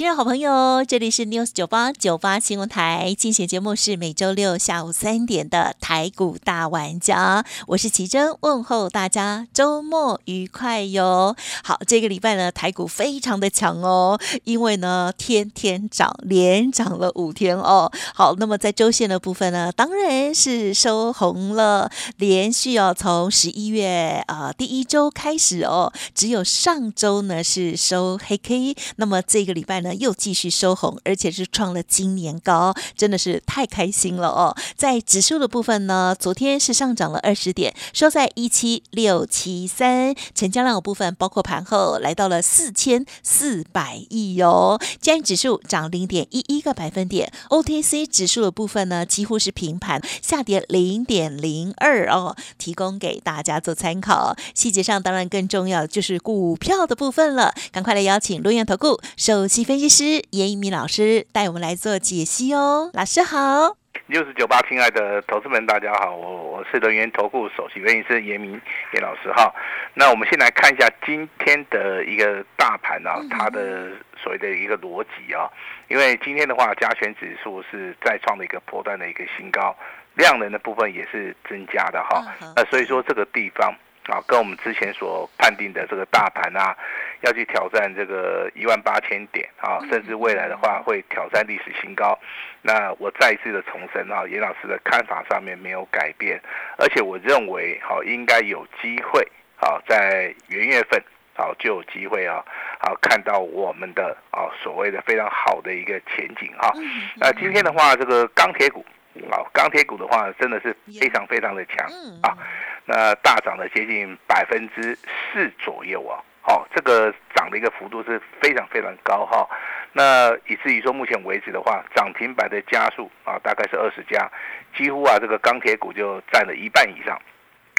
[0.00, 11.36] 听众好朋友，这里是 News 九八九八新闻台，进行节目是每周六下午三点的台股大玩家，我是奇珍，问候大家周末愉快哟。
[11.62, 17.92] 好，这个礼拜呢，台股非常的强哦，因为呢天天涨，连涨了五天哦。
[18.14, 29.89] 好，那么在周线的部分呢，当然是收红了，连续哦从十一月啊第一周开始哦，只有上周呢是收黑 K，那么这个礼拜呢。
[29.94, 34.54] 又继续收红，而且是创了今年高，真的是太开心了哦！
[34.76, 44.78] 在指数的部分呢，昨天是上涨了二十点，收在一七六七三，成交量的部分包括盘后来到了四千四百亿哟。
[45.00, 54.36] 加元指数涨零点一一个百分点，OTC 指数的部分呢几乎是平盘，下跌零点零二哦，提供给大家做参考。
[54.54, 59.79] 细节上当然更重要就是股票的部分了，赶快来邀请陆阳投顾首席分。
[59.80, 63.74] 分析师严一鸣老师带我们来做解析哦，老师好，
[64.08, 68.60] 六十九八，亲爱的投资们，大家好，我我是人员投顾首席分析师严明
[68.92, 69.50] 严老师哈。
[69.94, 75.48] 那我们先来看一下今天的一个大盘啊，它的所谓的一个逻辑啊，
[75.88, 79.74] 因为今天的话，加权指数是再创了一个波段的一个新高，
[80.12, 82.22] 量能的部分也是增加的哈。
[82.54, 83.74] 那所以说这个地方。
[84.06, 86.76] 啊，跟我们之前所判定的这个大盘啊，
[87.22, 92.18] 要去挑战这个一万八千点啊，甚至未来的话会挑战历史新高。
[92.62, 96.40] 那我再一次的重申啊，严老师的看法上面没有改变，
[96.78, 101.02] 而且我认为好应该有机会好在元月份
[101.34, 102.44] 好就有机会啊，
[102.80, 106.72] 好看到我们的啊所谓的非常好的一个前景哈。
[107.16, 108.84] 那今天的话，这个钢铁股
[109.30, 111.86] 啊，钢铁股的话真的是非常非常的强
[112.22, 112.36] 啊。
[112.84, 119.48] 那大涨了接近百分之四左右啊，好，这个涨的一个幅度是非常非常高哈。
[119.92, 124.28] 那以至于说目前为止的话，涨停板的家数啊，大概是二十家，
[124.76, 127.16] 几乎啊这个钢铁股就占了一半以上。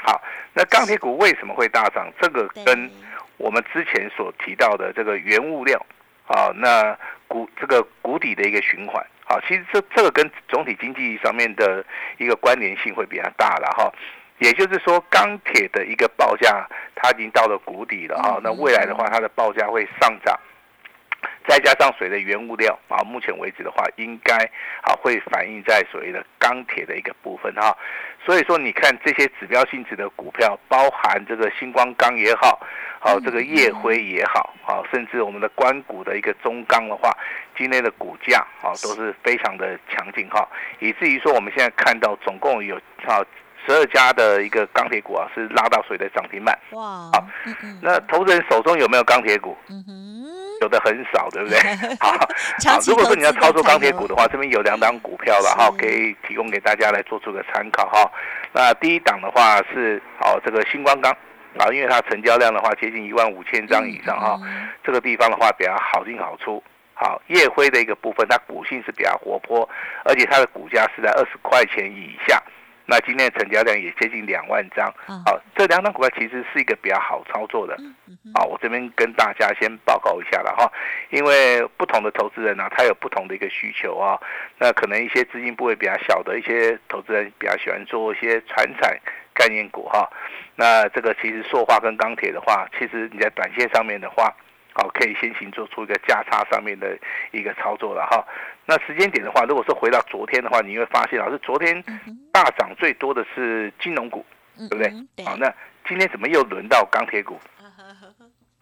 [0.02, 0.22] 好，
[0.54, 2.10] 那钢铁股为什么会大涨？
[2.18, 2.90] 这个跟
[3.36, 5.78] 我们之前所提到的这个原物料
[6.26, 6.96] 啊，那
[7.28, 11.84] 股这个谷底的一个循环啊，其实这这个跟总体经济上面的
[12.16, 13.92] 一个关联性会比较大了哈。
[14.42, 16.66] 也就是说，钢铁的一个报价
[16.96, 20.36] 它已经到了谷底了哈，那未来的话，它的报价会上涨，
[21.46, 24.34] 再加上水的原物料啊，目前为止的话，应该
[24.82, 27.76] 啊会反映在所谓的钢铁的一个部分哈。
[28.26, 32.58] 所以说，你看这些指标性质的股票，包含这个星光钢也好，
[32.98, 37.16] 好这个夜辉也好，好甚至我们的关谷的一个中钢的话，
[37.56, 40.48] 今天的股价啊都是非常的强劲哈，
[40.80, 42.74] 以至于说我们现在看到总共有
[43.06, 43.22] 啊。
[43.64, 46.58] 十二家的一个钢铁股啊，是拉到水的涨停板。
[46.72, 47.10] 哇！
[47.12, 47.26] 好，
[47.80, 49.56] 那投资人手中有没有钢铁股？
[49.68, 50.24] 嗯哼，
[50.60, 51.58] 有的很少，对不对？
[52.00, 52.28] 好，好。
[52.86, 58.10] 如果说你要操作钢铁股的话，这边有两档股票了哈，可以提供给大家来做出个参考哈。
[58.52, 61.12] 那第一档的话是好这个星光钢
[61.58, 64.40] 啊，因为它成交量的话接近一万五千张以上哈，
[64.82, 66.62] 这个地方的话比较好进好出。
[66.94, 69.68] 好，夜辉的一个部分，它股性是比较活泼，
[70.04, 72.40] 而且它的股价是在二十块钱以下。
[72.86, 77.74] 那今天的成交量也接近两万张，好，这两张股票其实是一个比较好操作的，
[78.34, 80.70] 啊，我这边跟大家先报告一下了哈，
[81.10, 84.18] 因为不同的投资人呢，他有不同的一个需求啊，
[84.58, 88.98] 那可能一些资金部位比较小的一些投资人比较喜欢做一些传产
[89.32, 90.10] 概念股哈，
[90.56, 94.34] 那这个其实塑化跟钢铁的话，其实你在短线上面的话。
[94.74, 96.96] 好，可以先行做出一个价差上面的
[97.30, 98.24] 一个操作了哈。
[98.64, 101.82] 那时间点的话，如果是回到昨天的话，你会发现老师昨天
[102.32, 104.24] 大涨最多的是金融股，
[104.56, 105.24] 对不对？
[105.24, 105.52] 好，那
[105.88, 107.38] 今天怎么又轮到钢铁股？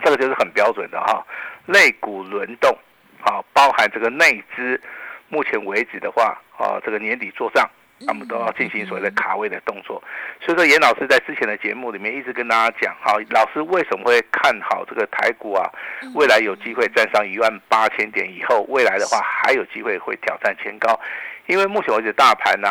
[0.03, 1.23] 这个就是很标准的哈，
[1.67, 2.75] 类股轮动，
[3.21, 4.81] 好，包含这个内资，
[5.29, 7.69] 目前为止的话，啊，这个年底做账。
[8.07, 10.03] 他们都要进行所谓的卡位的动作，
[10.41, 15.71] 所以说严老师在之前的节目里面一直跟大家讲，好，老师为什么会看好这个台股啊？
[16.15, 20.99] 未来有机会站上一万八千点以后，未来的话还有机会会挑战前高，
[21.47, 22.69] 因为目前为止大盘呢，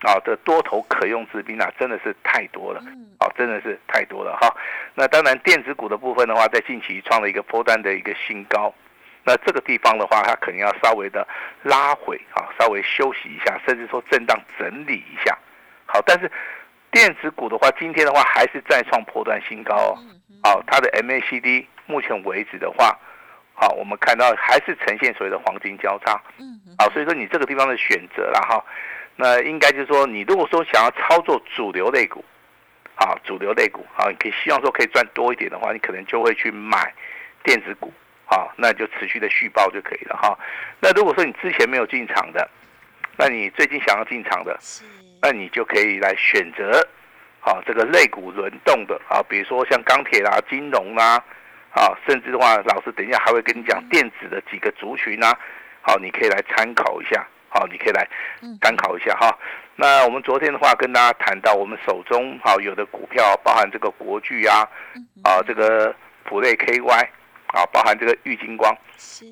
[0.00, 2.80] 啊的多头可用之兵啊真的是太多了，
[3.18, 4.54] 啊真的是太多了哈。
[4.94, 8.74] 那当然电子股的部分的话，在近期创了一个波段的一个新高，
[9.24, 11.26] 那这个地方的话，它肯定要稍微的
[11.62, 15.36] 拉回啊，稍微休息一下，甚至说震荡整理一下。
[15.86, 16.30] 好，但是
[16.90, 19.98] 电子股的话，今天的话还是再创破断新高哦。
[20.42, 22.98] 好，它的 MACD 目前为止的话，
[23.54, 26.20] 好，我们看到还是呈现所谓的黄金交叉。
[26.38, 26.58] 嗯。
[26.78, 28.64] 好，所以说你这个地方的选择了哈，
[29.16, 32.24] 那应该就是说，你如果说想要操作主流类股，
[32.94, 36.94] 好，主流类股，好，你可以希望说可以赚多一点的话，你可能就会去买
[37.42, 37.92] 电子股。
[38.30, 40.38] 好，那就持续的续报就可以了哈。
[40.78, 42.48] 那如果说你之前没有进场的，
[43.18, 44.56] 那你最近想要进场的，
[45.20, 46.86] 那你就可以来选择，
[47.40, 51.16] 好这个类股轮动的啊，比如说像钢铁啦、金融啦，
[51.74, 55.36] 啊，甚至的话，老师等一下还会跟你讲电子的几个族群啊，
[55.82, 58.06] 好，你可以来参考一下，好，你可以来
[58.62, 59.36] 参考一下哈。
[59.74, 64.68] 那我们昨天的话跟大家谈到，我们手中好有的股票，包含这个国巨啊，
[65.24, 65.92] 啊，这个
[66.22, 67.08] 普瑞 KY。
[67.52, 68.72] 啊，包含这个玉金光，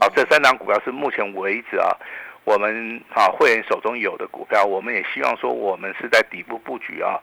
[0.00, 1.94] 啊，这三档股票是目前为止啊，
[2.42, 7.20] 我们啊会员手中有的股票，我们也希望说我们是在底部布局啊，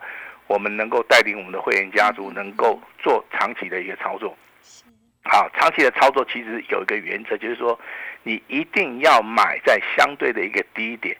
[0.47, 4.33] 我们能够带领我们的会员家族能够做长期的一个操作。
[5.23, 7.77] 好，长期的操作其实有一个原则，就是说
[8.23, 11.17] 你一定要买在相对的一个低点，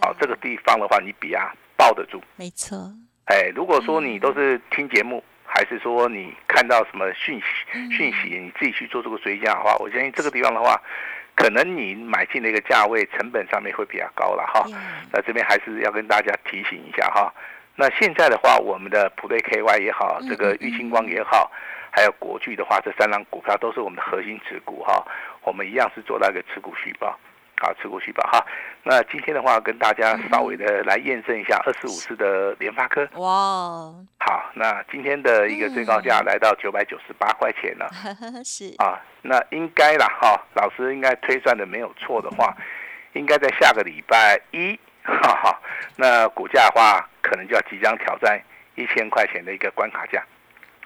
[0.00, 2.22] 好，这个地方的话你比啊抱得住。
[2.36, 2.90] 没错。
[3.26, 5.22] 哎，如果说你都是听节目。
[5.46, 10.80] 还是说你看到什么讯息讯息，你自己去做这个追加的话，我相信这个地方的话，
[11.36, 14.64] 可能你买进的一个价位成本上面会比较高了哈。
[15.12, 17.32] 那这边还是要跟大家提醒一下哈。
[17.76, 21.50] 那现在的话，我们的普瑞 KY 也好，这个玉清光也好，
[21.90, 25.04] 还有国巨的话，这三张股票都是我们的核心持股哈。
[25.42, 27.18] 我们一样是做那个持股续报。
[27.64, 28.44] 好，持股续报哈。
[28.82, 33.08] 那今天的话，跟大家稍微的来验证一下 二十五次的联发科。
[33.14, 37.88] 哇，好，那今天的一个最高价来到九百九十八块钱了。
[38.44, 42.54] 是啊，那应该啦哈，老师应该推算的没有错的话，
[43.14, 45.58] 应该在下个礼拜一，哈哈，
[45.96, 48.38] 那股价的话，可能就要即将挑战
[48.74, 50.22] 一千块钱的一个关卡价。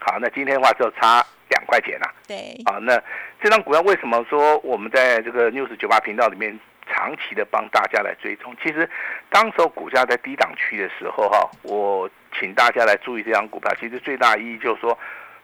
[0.01, 2.15] 好，那今天的话就差两块钱了。
[2.27, 2.57] 对。
[2.67, 3.01] 好，那
[3.43, 8.55] 这张股票为什么说我们在这个 news 九八频道里面长期的帮大家来追踪？
[8.63, 8.89] 其实，
[9.29, 12.09] 当时候股价在低档区的时候，哈，我
[12.39, 13.71] 请大家来注意这张股票。
[13.79, 14.99] 其实最大意义就是说，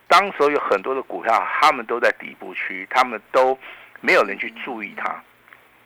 [0.08, 3.58] 当时候有很多的股票，他们都在底部区，他们都
[4.00, 5.22] 没有人去注意它。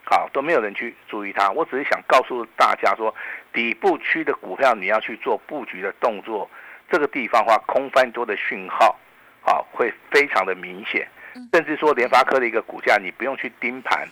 [0.04, 1.50] 好，都没有人去注意它。
[1.50, 3.14] 我只是想告诉大家说，
[3.52, 6.48] 底部区的股票你要去做布局的动作。
[6.90, 8.98] 这个地方的话，空翻多的讯号，
[9.44, 11.06] 啊，会非常的明显，
[11.52, 14.08] 甚至说联发科的一个股价，你不用去盯盘，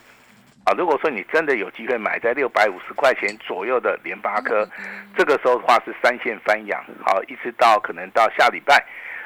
[0.64, 4.68] 啊，如果说你真的有机会买在六百五十块钱左右的联发科，
[5.16, 8.84] 这个时候的话是三线翻扬，好，一直到可能到下礼拜，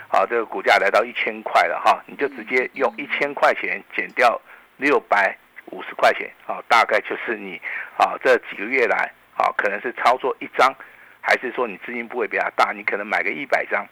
[0.08, 4.41] 好，这个股价来到一千块了哈，你就直接用一千块钱减掉
[4.76, 5.37] 六百
[5.73, 7.61] 五十块钱，啊，大概就是你，
[7.97, 10.73] 啊，这几个月来，啊，可能是操作一张。
[11.20, 13.87] 还是说你资金部位比较大，你可能买个一百张，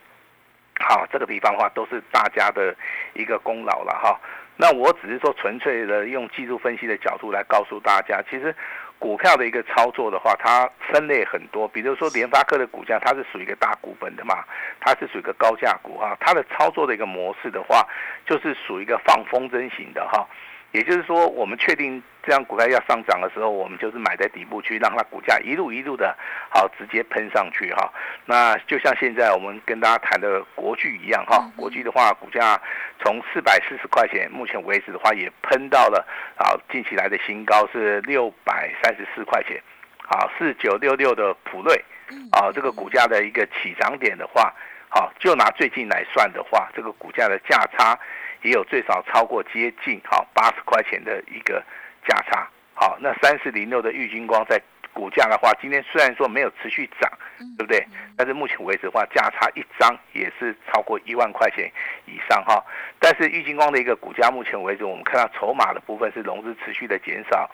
[0.81, 2.75] 好，这个地方的话都是大家的
[3.15, 4.19] 一个功劳了哈。
[4.57, 8.53] 那我只是说纯粹的用技术分析的角度来告诉大家，其实
[8.99, 11.69] 股票的一个操作的话，它分类很多。
[11.69, 14.43] 比如说联发科的股价，它是属于一个大股本的嘛，
[14.81, 16.17] 它是属于一个高价股哈。
[16.19, 17.87] 它的操作的一个模式的话，
[18.27, 20.27] 就是属于一个放风筝型的哈。
[20.73, 26.15] 也就是说，我们确定这样股票要上涨的时候，我们就是买在底部区，让它股价一路一路的
[26.51, 27.91] 好直接喷上去哈。
[28.27, 32.61] 那就像现在我们跟大家谈的国巨一样哈，国巨的话，股价
[33.03, 39.59] 从四百四十块钱，目前为止的话也喷到了啊近期来的新高是六百三十四块钱，
[39.97, 41.83] 好四九六六的普瑞，
[42.31, 44.53] 啊这个股价的一个起涨点的话，
[44.91, 47.99] 好就拿最近来算的话，这个股价的价差。
[48.43, 51.63] 也有最少超过接近好八十块钱的一个
[52.07, 54.61] 价差，好，那三四零六的玉金光在
[54.93, 57.11] 股价的话，今天虽然说没有持续涨，
[57.57, 57.87] 对不对？
[58.17, 61.71] 但是目前为止的话，价差一张也是超过一万块钱
[62.07, 62.65] 以上哈。
[62.99, 67.49] 但是玉金光的一个股价，目前为止我们看到筹码的部分是融资持续的减少，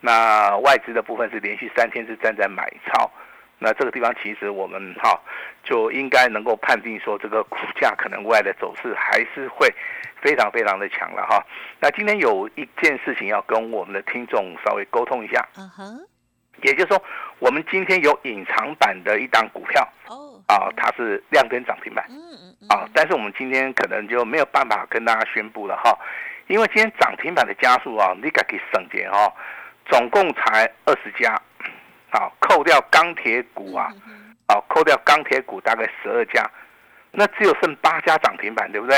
[0.00, 3.10] 那外资的部分是连续三天是站在买超。
[3.64, 5.18] 那这个地方其实我们哈
[5.64, 9.72] 就应该能够判定说，这个股价可能未来的走势还是会
[10.20, 11.42] 非常非常的强了哈。
[11.80, 15.98] 那今天有一件事情要跟我们的听众稍微沟通一下，嗯哼，
[16.62, 17.02] 也就是说，
[17.38, 25.98] 我们今天有隐藏版的一档股票哦，啊，它是亮灯涨停板，嗯嗯嗯，啊，但是我们今天可能就没有办法跟大家宣布了哈，
[26.48, 29.32] 因为今天涨停板的家数啊，你可以省点哈，
[29.88, 31.40] 总共才二十家。
[32.14, 33.92] 好，扣掉钢铁股啊，
[34.46, 36.48] 好，扣掉钢铁股大概十二家，
[37.10, 38.96] 那只有剩八家涨停板，对不对？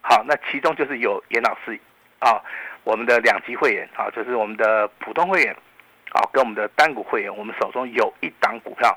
[0.00, 1.76] 好，那其中就是有严老师
[2.20, 2.40] 啊
[2.84, 5.52] 我们的两级会员啊，就是我们的普通会员
[6.12, 8.96] 啊，跟我们的单股会员，我们手中有一档股票，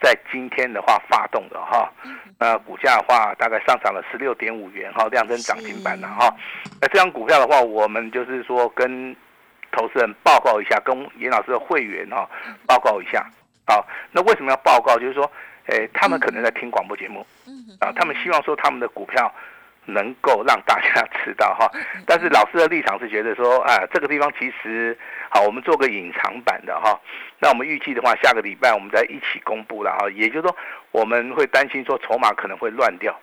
[0.00, 1.92] 在今天的话发动的哈，
[2.38, 6.34] 那股价的话大概上涨了十六点五元哈，量增涨停板了哈。
[6.80, 9.14] 那这张股票的话，我们就是说跟
[9.76, 12.28] 投资人报告一下，跟严老师的会员哈
[12.66, 13.26] 报告一下。
[13.66, 14.96] 好，那为什么要报告？
[14.98, 15.30] 就是说，
[15.66, 17.26] 诶，他们可能在听广播节目，
[17.80, 19.30] 啊，他们希望说他们的股票。
[19.88, 21.70] 能够让大家知道哈，
[22.04, 24.98] 但是老师的立场是觉得说，啊，这个地方其实
[25.30, 27.00] 好，我们做个隐藏版的哈。
[27.38, 30.10] 那我们预计的话，下个礼拜我们再一起公布了哈。
[30.10, 30.56] 也就是说，
[30.90, 33.16] 我们会担心说筹码可能会乱掉，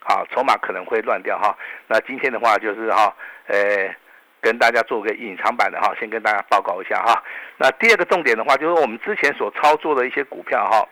[0.00, 1.56] 好，筹码可能会乱掉哈。
[1.86, 3.14] 那今天的话就是哈，
[3.46, 3.94] 呃，
[4.40, 7.22] 跟大家做个隐藏版的哈，先跟大家报告一下哈。
[7.56, 10.86] 那第二个重点的话，就是我们之前所操作的一些股票哈。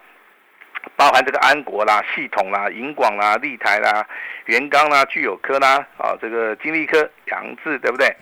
[0.97, 4.07] 包含这个安国啦、系统啦、银广啦、立台啦、
[4.47, 8.17] 元刚啦、具有科啦，啊，这个金利科、杨志，对不对？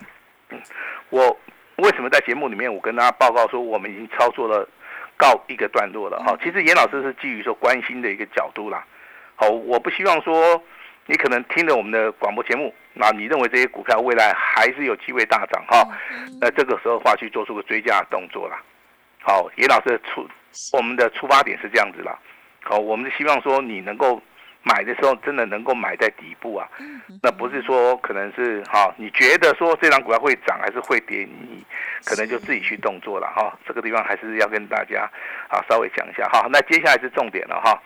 [1.09, 1.39] 我
[1.77, 4.67] 为什么在节目里面我跟大家报告说我们已经操作了
[5.15, 6.17] 告一个段落了？
[6.25, 8.83] 哈，其实严老师是基于说关心的一个角度啦。
[9.35, 10.61] 好，我不希望说
[11.07, 15.87] 你可能听了我们的广播节目，那你认为这些股票未来还是有机会大涨哈？
[16.41, 18.61] 那这个时候话去做出个追加动作啦。
[19.21, 20.27] 好，严老师的出
[20.73, 22.17] 我们的出发点是这样子啦。
[22.63, 24.21] 好，我们是希望说你能够
[24.63, 26.67] 买的时候，真的能够买在底部啊。
[27.23, 31.63] 那不是说可能是哈，你觉得说这张股票会涨还是会跌，你
[32.05, 33.57] 可能就自己去动作了哈。
[33.65, 35.09] 这个地方还是要跟大家
[35.47, 36.47] 啊稍微讲一下哈。
[36.51, 37.81] 那接下来是重点了哈。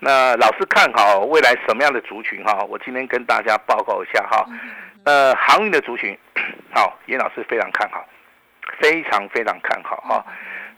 [0.00, 2.64] 那老师看好未来什么样的族群哈？
[2.68, 4.46] 我今天跟大家报告一下哈。
[5.04, 6.16] 呃，航运的族群，
[6.74, 8.06] 好，严老师非常看好，
[8.78, 10.24] 非常非常看好哈。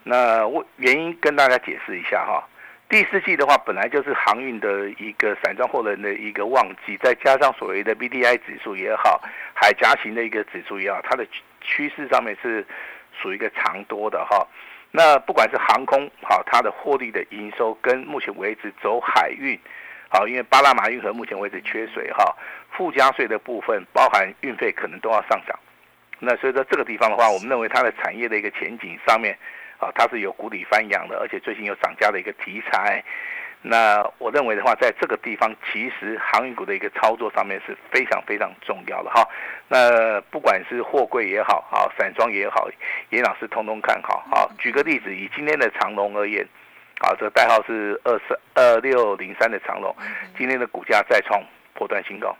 [0.03, 2.43] 那我原因跟大家解释一下哈。
[2.89, 9.21] 第四季的话，本来就是航运的一个散装货轮的一个旺季，再加上所谓的 B D I 指数也好，
[9.53, 11.25] 海峡型的一个指数也好，它的
[11.61, 12.65] 趋势上面是
[13.21, 14.47] 属于一个长多的哈。
[14.91, 19.59] 那不管是航空好，它的获利的营收跟目前为止走海运
[20.09, 22.35] 好，因为巴拿马运河目前为止缺水哈，
[22.71, 25.57] 附加税的部分包含运费可能都要上涨。
[26.19, 29.37] 那所以说这个地方的话，我们认为它的产业的一个前景上面。
[29.81, 33.03] 啊，它是有谷底翻扬的，而且最近有涨价的一个题材。
[33.63, 39.27] 那我认为的话，在这个地方，其实航运股的一个操作上面是非常非常重要的哈。
[39.67, 42.67] 那不管是货柜也好，啊，散装也好，
[43.09, 44.25] 严老师通通看好。
[44.31, 46.43] 好，举个例子，以今天的长龙而言，
[47.01, 49.95] 啊，这个代号是二三二六零三的长龙，
[50.35, 51.43] 今天的股价再创
[51.75, 52.35] 破断新高，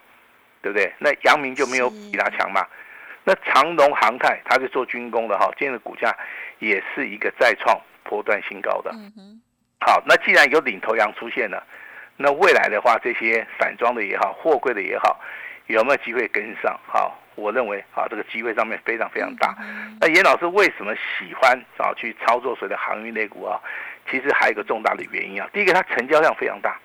[0.63, 0.91] 对不对？
[0.97, 2.65] 那阳明就没有比它强嘛？
[3.23, 6.11] 那长龙航太，它是做军工的哈，今天的股价
[6.57, 8.91] 也是一个再创波段新高的。
[9.83, 11.63] 好，那既然有领头羊出现了，
[12.15, 15.19] 那未来的话，这些散装的也好，货柜的也好，
[15.65, 16.79] 有没有机会跟上？
[16.87, 19.55] 好，我认为啊，这个机会上面非常非常大。
[19.99, 23.59] 那严老师为什么喜欢啊去操作所谓的航运类股啊？
[24.09, 26.79] 其实还有一个重大的原因啊，第一个它成交量非常大，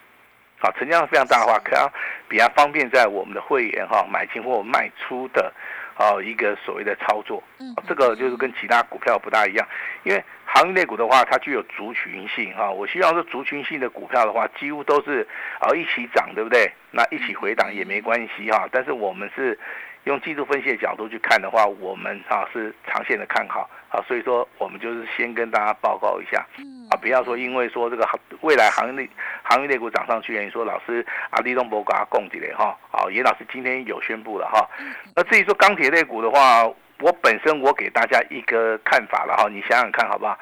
[0.59, 1.87] 好，成交量非常大的话，可能
[2.29, 5.53] 比较方便在我们的会员哈买进或卖出的。
[5.97, 9.67] 哦，一个所谓的操作，嗯，这个就是跟其他股票不大一样，
[10.05, 12.71] 因为行业类股的话，它具有族群性哈。
[12.71, 15.27] 我希望说族群性的股票的话，几乎都是
[15.61, 16.71] 啊一起涨，对不对？
[16.91, 18.69] 那一起回档也没关系哈。
[18.71, 19.59] 但是我们是。
[20.07, 26.47] 用技术分析的角度去看的话，我们啊是长线的看好啊，所以说我们就是先跟大家报告一下，
[26.91, 28.09] 啊，不要说因为说这个
[28.41, 29.09] 未来行业
[29.43, 34.69] 行业类股涨上去，你说老师啊，李东博给他供起来哈，好，严老师今天有宣布了哈，
[35.15, 36.65] 那至于说钢铁类股的话，
[36.99, 40.37] 我本身我给大家一个看法了哈，你想想看好不好？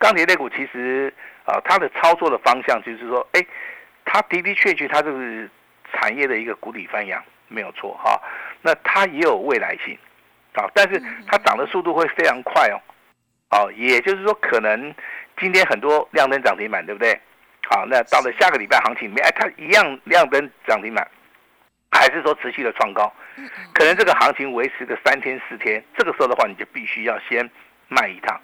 [0.00, 3.46] 钢铁类股其实啊，它的操作的方向就是说，哎，
[4.04, 5.48] 它的的确确它就是
[5.92, 7.22] 产业的一个谷底翻扬。
[7.46, 8.20] 没有错哈，
[8.62, 9.96] 那它也有未来性，
[10.54, 12.80] 啊，但是它涨的速度会非常快哦，
[13.48, 14.92] 好，也就是说可能
[15.38, 17.16] 今天很多亮灯涨停板，对不对？
[17.70, 21.06] 好，那到了下个礼拜行情里面，哎，它一样亮灯涨停板，
[21.92, 23.12] 还是说持续的创高？
[23.74, 27.48] 可能这个行情维持个三天四天，这个时候的话，你就必须要先
[27.86, 28.40] 卖一趟，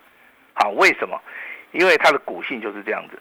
[0.54, 1.20] 好，为什么？
[1.72, 3.18] 因为它的股性就是这样子。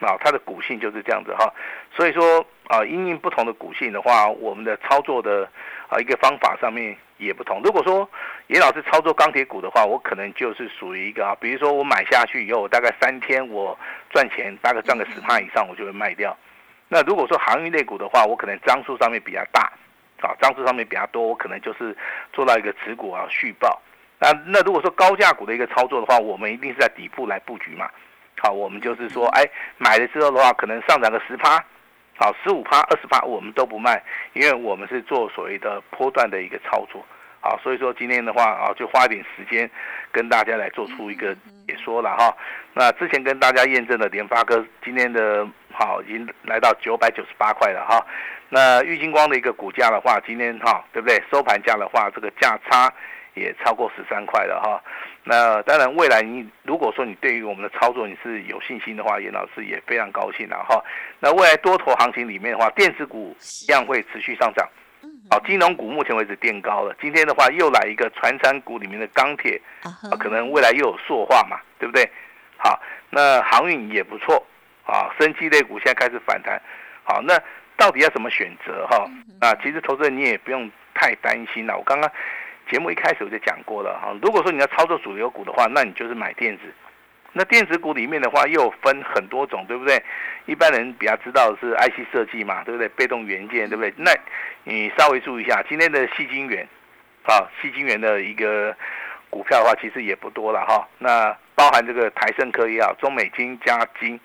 [0.00, 1.52] 啊，它的股性就是这样子哈，
[1.94, 5.46] 所以说啊，因应不同的股性的话，我们的操作的
[5.90, 7.60] 啊一个方法上面也不同。
[7.62, 8.10] 如果说
[8.46, 16.34] 严老师操作钢铁股的话，我可能就是属于一个啊，比如说我买下去以后，大概三天我赚钱，大概赚个十趴以上，我就会卖掉。
[16.92, 19.72] 那如果说航运类股的话，我可能张数上面比较大，
[20.20, 21.96] 啊，张数上面比较多，我可能就是
[22.32, 23.80] 做到一个持股啊续报。
[24.18, 27.88] 那那如果说高价股的一个操作的话，我们一定是在底部来布局嘛。
[28.42, 31.64] 好，我们就是说，哎，买了之后的话，可能上涨个十趴，
[32.18, 37.04] 好，十五趴、二十趴，我们都不卖，因为我们是做所谓的波段的一个操作，
[37.40, 39.70] 好，所以说今天的话啊，就花一点时间
[40.10, 41.34] 跟大家来做出一个
[41.66, 42.34] 解说了哈。
[42.72, 45.46] 那之前跟大家验证的联发科今天的
[45.86, 48.04] 好已经来到九百九十八块了哈。
[48.48, 51.22] 那玉金光的一个股价的话，今天哈对不对？
[51.30, 52.92] 收盘价的话，这个价差
[53.34, 54.82] 也超过十三块了哈。
[55.22, 60.82] 那当然，未来你如果说你对于我们的操作你是有信心的话，严老师也非常高兴了哈。
[61.20, 64.68] 那未来多头行情里面的话，电子股一样会持续上涨。
[65.30, 66.94] 好，金融股目前为止垫高了。
[67.00, 72.10] 今天的话又来一个传产股里面的钢铁，啊，可能未来又有塑化嘛，对不对？
[72.56, 74.44] 好，那航运也不错，
[74.90, 76.60] 啊，生机类股现在开始反弹。
[77.04, 77.40] 好，那
[77.76, 79.08] 到底要怎么选择哈？
[79.40, 81.76] 啊，其实投资人你也不用太担心了。
[81.76, 82.10] 我刚刚
[82.70, 84.14] 节目一开始我就讲过了哈。
[84.20, 86.62] 如果说你要操作主流股的话，那你就是买电子。
[87.32, 90.02] 那电子股里面的话又分很多种，对不对？
[90.46, 92.88] 一般人比较知道的是 IC 设计嘛，对不对？
[92.88, 93.94] 被动元件，对不对？
[93.96, 94.10] 那
[94.64, 96.66] 你稍微注意一下，今天的细晶圆，
[97.22, 98.76] 啊，细晶圆的一个
[99.30, 100.88] 股票的话，其实也不多了哈。
[100.98, 104.18] 那包含这个台盛科也好，中美金、加金，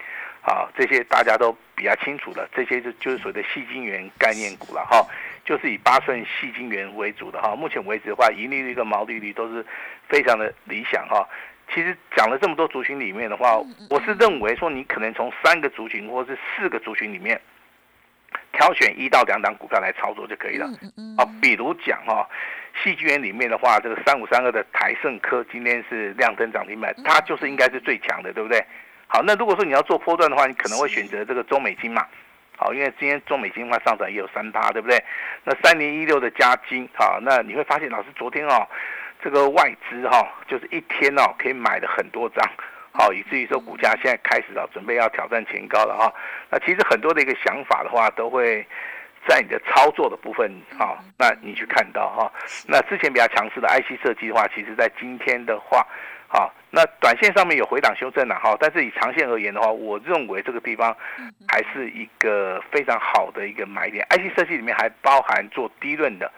[0.45, 5.03] 啊，这些大家都比较清楚的，这些就就是所谓的细晶圆概念股了哈，
[5.43, 7.55] 就是以八寸细晶圆为主的哈。
[7.55, 9.65] 目前为止的话，盈利率跟毛利率都是
[10.07, 11.27] 非常的理想哈。
[11.73, 13.57] 其实讲了这么多族群里面的话，
[13.89, 17.41] 我是认为说你可能从三个族群或者是四个族群里面
[18.53, 20.67] 挑选一到两档股票来操作就可以了。
[21.17, 22.29] 啊，比如讲哈，
[22.83, 28.63] 戏剧院里面的话，这个三五三二的台盛科今天是亮灯涨停板，它就是应该是最强的，对不对？
[29.07, 32.05] 好，那如果说你要做波段的话，你可能会选择这个中美金嘛。
[32.57, 35.03] 好，因为今天中美金的话上涨也有三趴，对不对？
[35.43, 38.67] 那三零一六的加金，好，那你会发现老师昨天哦。
[39.24, 42.47] 这个外资哈，就是一天哦可以买了很多张，
[42.91, 46.13] 好，以至于说股价现在开始啊准备要挑战前高了哈。
[46.51, 48.63] 那其实很多的一个想法的话，都会
[49.27, 52.31] 在你的操作的部分哈，那你去看到哈。
[52.67, 55.83] 那之前比较强势的 IC 设计的话，其实在今天的话，
[56.35, 60.93] 好，那短线上面有回档修正了哈，但是以长线而言的话，我认为这个地方
[61.47, 64.05] 还是一个非常好的一个买点。
[64.09, 66.29] IC 设计里面还包含做低润的。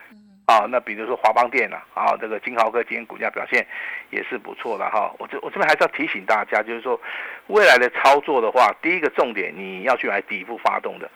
[0.46, 3.66] 啊，那比如说华邦电呐，啊，这个金豪科今天股价表现
[4.12, 5.12] 也是不错的哈。
[5.18, 7.02] 我这我这边还是要提醒大家，就是说
[7.48, 11.10] 未来的操作的话，第一个重点你要去买底部发动的。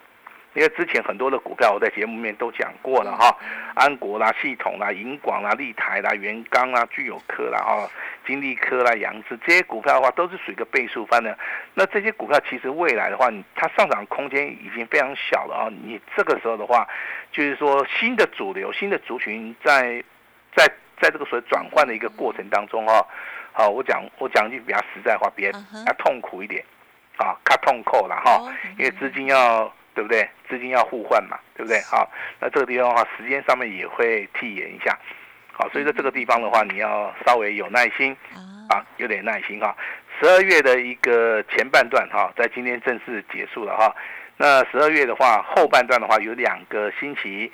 [0.54, 3.34] 因为之前很多的股票我在节目面都讲过了哈，
[3.74, 7.90] 安国啦、系统啦、银广啦、立台啦、元刚啦、具有科啦哈、
[8.28, 11.38] 金利科啦、杨志这些股票的话，都是属于一个倍数翻的。
[11.74, 15.70] 那这些股票其实未来的话，你它上涨空间已经非常小了啊。
[15.70, 16.86] 你这个时候的话，
[17.32, 20.04] 就是说新的主流、新的族群在
[20.54, 20.68] 在
[21.02, 23.08] 在这个所谓转换的一个过程当中哈，
[23.54, 25.58] 好，我讲我讲句比较实在话，比较
[25.98, 26.62] 痛苦一点
[27.16, 29.74] 啊，卡痛扣了哈，因为资金要。
[29.94, 30.28] 对不对？
[30.50, 31.82] 资金要互换嘛，对不对？
[31.82, 34.98] 好，那这个地方的话，时间上面也会替延一下。
[35.54, 38.16] 好，所以说这个地方的话，你要稍微有耐心
[38.70, 39.76] 啊，有点耐心哈。
[40.20, 43.94] 十二月的一个前半段哈，在今天正式结束了哈。
[44.38, 47.52] 那十二月的话，后半段的话有两个星期。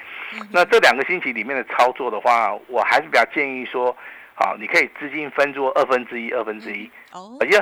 [0.52, 3.96] 那这两个星期里面的操作的话，我还是比较建议说，
[4.36, 6.90] 好，你可以资金分作二分之一，二分之一，
[7.42, 7.60] 也就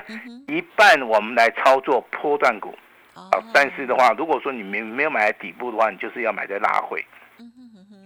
[0.48, 2.78] 一半我们来操作波段股。
[3.15, 7.01] 啊，但是的话，如果说你没没有买在底部的话，你就是要买在拉回，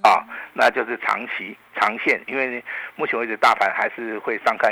[0.04, 2.64] 啊，那就是长期长线，因为
[2.96, 4.72] 目前为止大盘还是会上看，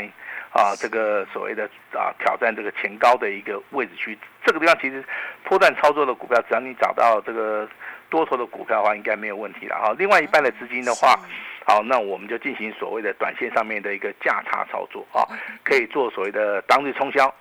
[0.51, 5.03] 啊，这个所谓的啊挑战这个前高的一个位置区，这个地方其实
[5.43, 7.67] 破段操作的股票，只要你找到这个
[8.07, 9.75] 多头的股票的话，应该没有问题了。
[9.75, 9.95] 哈。
[9.97, 11.19] 另外一半的资金的话，
[11.65, 15.03] 好，那我们就进行所谓的短线上面的一个价差操作。
[15.11, 15.25] 啊，
[15.63, 17.33] 可以做所谓的当日冲销，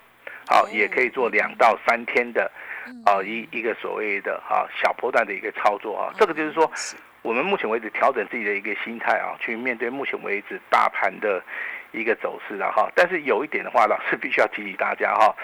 [0.47, 2.51] 好，也可以做两到三天的。
[3.05, 6.69] 啊，一一个所谓的啊小波段的一个操作啊，这个就是说，
[7.21, 11.43] 我们目前为止调整自己的一个心态啊，去面对目前为止大盘的
[11.91, 12.89] 一个走势了哈。
[12.95, 15.35] 但是有一点的话，老师必须要提醒大家哈，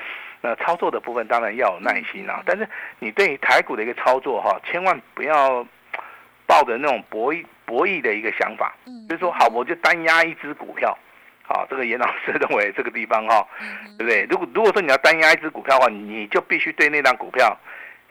[0.42, 2.42] 那操作的部分当然要有耐心啊。
[2.46, 2.68] 但是
[3.00, 5.66] 你对于台股的一个操作哈，千万不要
[6.46, 8.76] 抱着那种博弈博弈的一个想法，
[9.08, 10.98] 就是说好，我就单压一只股票。
[11.46, 13.46] 好，这个严老师认为 这个地方哈，
[13.98, 14.26] 对不对？
[14.30, 17.56] 如果如果说你要单压一只股票的话，你就必须对那张股票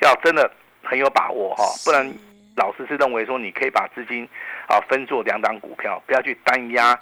[0.00, 0.50] 要真的
[0.82, 2.06] 很有把握哈，不然
[2.56, 4.28] 老师是认为说你可以把资金
[4.68, 6.96] 啊分做两档股票，不要去单压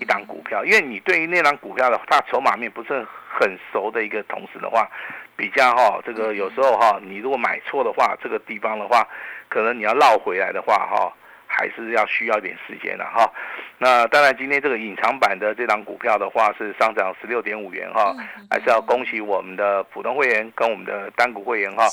[0.00, 4.90] 一档股票，因为你对于那张股票的它筹码面不是很熟的一个同时的话，
[5.36, 9.06] 比较哈这个有时候哈，你如果买错的话，这个地方的话，
[9.50, 11.12] 可能你要绕回来的话哈。
[11.56, 13.30] 还是要需要一点时间的哈，
[13.78, 18.12] 那当然今天这个隐藏版的这档股票的话是上涨十六点五元哈，
[18.50, 21.86] 还是要恭喜我们的普通会员跟我们的单股会员哈，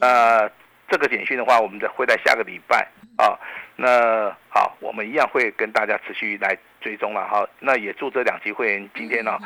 [0.00, 0.48] 呃，
[0.90, 3.38] 这个简讯的话，我们在会在下个礼拜啊。
[3.76, 7.48] 那好，我们一样会跟大家持续来追踪了哈。
[7.60, 9.38] 那也祝这两期会员今天呢，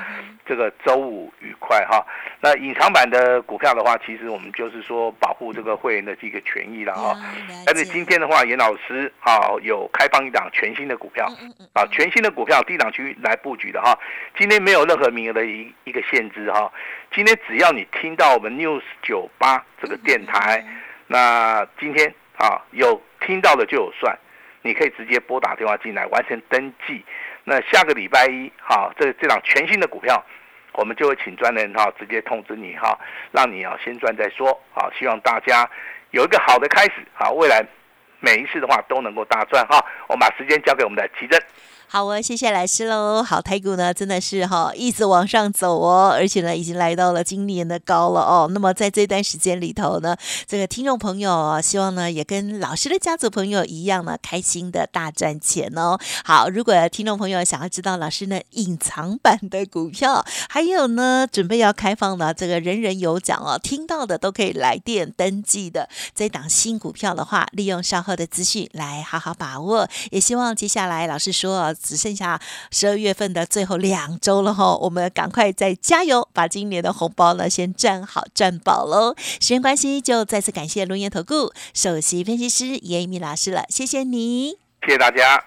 [0.44, 2.04] 这个周五愉快哈。
[2.40, 7.14] 那隐藏版的股票的话，其实我们就是说保护这个会员的这个权益了哈。
[7.64, 11.30] 但是今天的话，严老师啊有开放一档全新的股票
[11.74, 13.96] 啊，全新的股票低档区来布局的哈。
[14.36, 16.72] 今天没有任何名额的一一个限制哈。
[17.14, 20.64] 今天只要你听到我们 News 九八这个电台，
[21.06, 24.16] 那今天啊有听到的就有算。
[24.66, 27.04] 你可以直接拨打电话进来完成登记。
[27.44, 30.24] 那下个礼拜一，哈，这这档全新的股票，
[30.72, 32.98] 我们就会请专人哈直接通知你哈，
[33.30, 34.58] 让你啊先赚再说。
[34.72, 35.68] 好，希望大家
[36.12, 36.92] 有一个好的开始。
[37.12, 37.62] 好，未来
[38.20, 39.84] 每一次的话都能够大赚哈。
[40.08, 41.38] 我们把时间交给我们的奇珍。
[41.86, 43.22] 好哦，谢谢老师喽。
[43.22, 48.48] 好，台股呢真的是哈一直往上走哦，而且呢已经来到了今年的高了哦。
[48.52, 55.96] 那么在这段时间里头呢，这个听众朋友希望呢也跟老师的家族朋友一样呢，开心的大赚钱哦。
[56.24, 69.88] 好，如果听众朋友想要知道老师呢隐藏版的股票，还有呢准备要开放的这个人人有奖哦，听到的都可以来电登记的这档新股票的话，利用稍后的资讯来好好把握。
[70.10, 71.73] 也希望接下来老师说。
[71.74, 79.14] 只剩下十二月份的最后两周了哈，我们赶快再加油，把今年的红包呢先赚好赚饱喽！
[79.18, 85.44] 时间关系，就再次感谢龙岩投顾首席分析师严一米老师了，谢谢你，谢谢大家。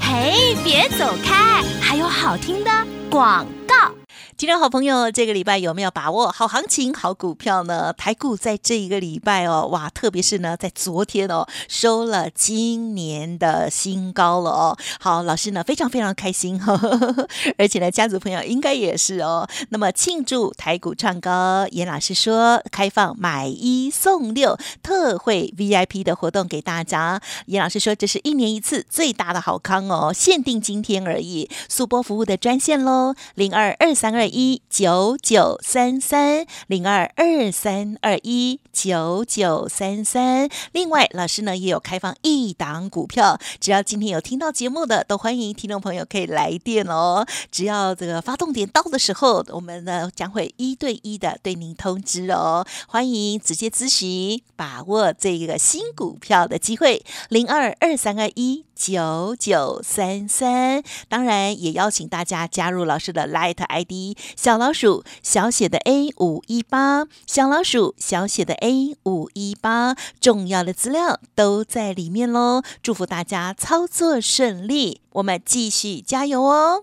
[0.00, 2.70] 嘿，别走开，还有好听的
[3.10, 4.01] 广告。
[4.38, 7.92] 听众好朋友，这个礼拜有没有把握好行情、好股票呢？
[7.92, 14.76] 台股在这一个礼拜哦，哇，特别是呢，在昨天哦，收了今年的新高了哦。
[14.98, 19.46] 好，老师呢非常非常开心呵呵呵， 而且呢，家族朋友应该也是哦。
[19.68, 27.20] 那么庆祝台股创高，严老师说开放买一送六特惠 VIP 的活动给大家。
[27.46, 34.32] 严老师说这是一年一次最大的好康哦，限定今天而已，速播服务的专线喽，零二二三二二。
[34.32, 40.48] 一九九三三零二二三二一九九三三。
[40.72, 47.26] 另外，老师呢也有开放一档股票，只要今天有听到节目的，都欢迎听众朋友可以来电哦。
[47.50, 52.66] 只要这个发动点到的时候，我们呢将会一对一的对您通知哦。
[52.88, 60.82] 欢迎直接咨询，把握这个新股票的机会，零二二三二一九九三三。
[61.08, 64.18] 当然，也邀请大家加入老师的 Light ID。
[64.36, 72.62] 小老鼠小写的 A 五一八，小老鼠小写的 A 五一八，重要的资料都在里面喽！
[72.82, 76.82] 祝福大家操作顺利，我们继续加油哦！